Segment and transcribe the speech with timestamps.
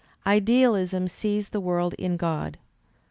[0.25, 2.57] "Idealism sees the world in God.